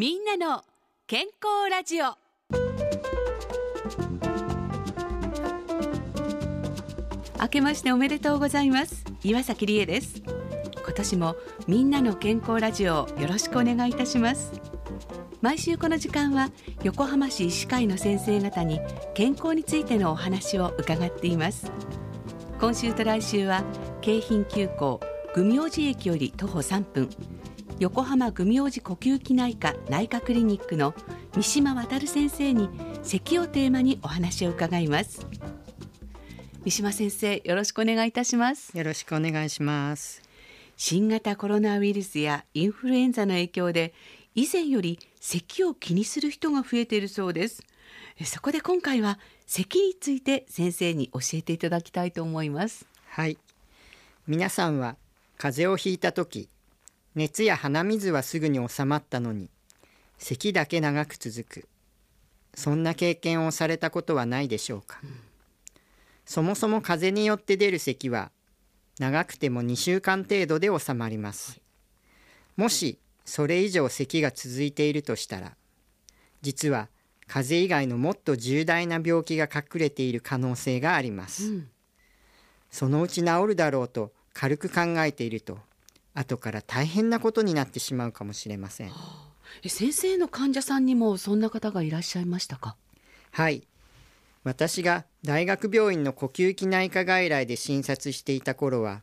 [0.00, 0.64] みんなの
[1.06, 2.16] 健康ラジオ。
[7.38, 9.04] 明けましておめでとうございます。
[9.22, 10.22] 岩崎理恵です。
[10.82, 11.36] 今年も
[11.68, 14.58] みんなの健康ラジオよろしくお願いいたします。
[15.42, 16.48] 毎週この時間は
[16.82, 18.80] 横浜市医師会の先生方に
[19.12, 21.70] 健康についてのお話を伺っています。
[22.58, 23.62] 今週と来週は
[24.00, 24.98] 京浜急行
[25.34, 27.10] 愚明寺駅より徒歩3分。
[27.80, 30.94] 横浜愚明寺呼吸器内科内科クリニックの
[31.34, 32.68] 三島渉先生に
[33.02, 35.26] 咳をテーマにお話を伺います。
[36.62, 38.76] 三島先生よろしくお願いいたします。
[38.76, 40.20] よろしくお願いします。
[40.76, 43.94] 新型コロナウイルスやインフルエンザの影響で
[44.34, 47.62] 以前より咳を気にする人が増えているそうです。
[48.26, 52.86] そこで今回は咳について先生に教えていただきたいと思います。
[53.06, 53.38] はい。
[54.26, 54.96] 皆さんは
[55.38, 56.50] 風邪をひいた時
[57.14, 59.50] 熱や鼻水はすぐに収まったのに
[60.18, 61.68] 咳だけ長く続く。
[62.54, 65.10] そんな経験をされたことはないでしょうか、うん、
[66.24, 68.30] そもそも風邪によって出る咳は
[68.98, 75.52] 長くても2週間程度で収まります、はい、もしそれ以上咳が続いているとしたら
[76.42, 76.88] 実は
[77.26, 81.68] 風邪以外のもっと重大な病気が隠れている可能性があります、うん、
[82.70, 85.58] そのうち治るだろうと軽く考えていると
[86.14, 88.94] 後から大変なことになってしまうかもしれません、は
[89.64, 92.76] あ、先生の患者さんにもそんな方がいらっしゃいましたか？
[93.32, 93.66] はい。
[94.42, 99.02] 私が大学病院の呼吸器内科外来で診察していた頃は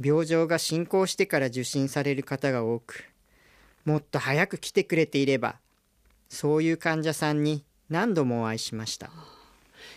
[0.00, 3.04] 病状が進行してから受診される方が多く
[3.84, 5.56] もっと早く来てくれていれば
[6.28, 9.10] そういう患者さんに何度もお会いしました。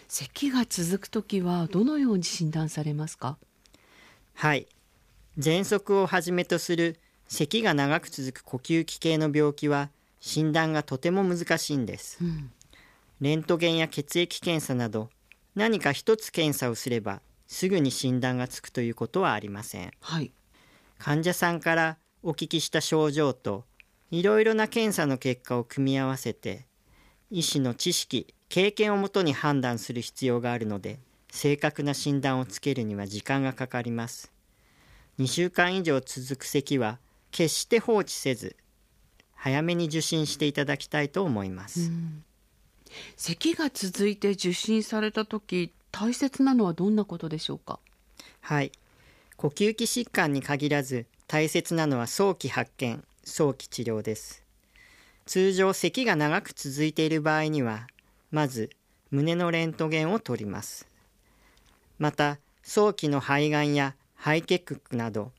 [0.07, 3.37] 咳が続く時はどのように診断されますか？
[4.35, 4.67] はい
[5.39, 12.51] 喘息をはじめとする咳が長く続く呼吸器系の病気は診断がとても難しいんです、うん、
[13.21, 15.09] レントゲンや血液検査など
[15.55, 20.31] 何か一つ検査をすればすぐに診断がつくということはありません、はい、
[20.97, 23.65] 患者さんからお聞きした症状と
[24.11, 26.65] いろいろな検査の結果を組み合わせて
[27.29, 30.99] 医師の知識経験をもとに判断する必要があるので
[31.31, 34.31] 正確な診断をつけるには時間がかかります
[35.21, 36.97] 2週間以上続く咳は
[37.29, 38.55] 決して放置せず
[39.35, 41.91] 早めに受診していただきたいと思います、
[43.17, 47.79] 咳が続いて受診された時大切なのはどんなことでしょうか？
[48.39, 48.71] はい。
[49.37, 54.43] 呼吸器疾患に限らず大切なのは早期発見早期治療です。
[55.27, 57.85] 通常咳が長く続いている場合には
[58.31, 58.71] まず
[59.11, 60.87] 胸のレントゲンを取ります。
[61.99, 65.31] また早期の肺がんや肺結核など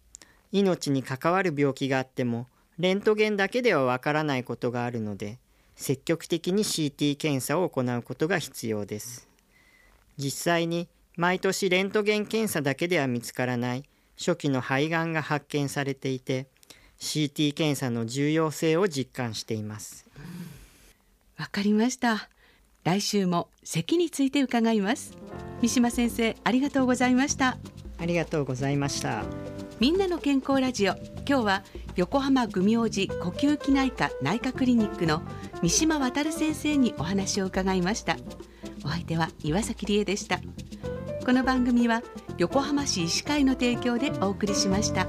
[0.51, 2.49] 命に関わる病気があっても
[2.81, 5.39] レントゲンだけではわからないことがあるので
[5.77, 9.29] 積極的に CT 検査を行うことが必要です。
[10.17, 13.85] 実際に毎年レントゲン検査だけでは見つからない
[14.19, 16.49] 初期の肺がんが発見されていて
[16.99, 20.07] CT 検査の重要性を実感しています。
[21.39, 22.29] わかりました。
[22.83, 25.17] 来週も咳について伺います。
[25.61, 27.59] 三島先生ありがとうございました。
[28.03, 29.23] ありがとうございました。
[29.79, 30.95] みんなの健康ラジオ。
[31.27, 31.63] 今日は
[31.95, 35.23] 横浜組王子呼吸器内科内科クリニックの
[35.63, 38.17] 三島渉先生にお話を伺いました。
[38.85, 40.41] お相手は岩崎理恵でした。
[41.25, 42.03] この番組は
[42.39, 45.07] 横浜市医師会の提供でお送りしました。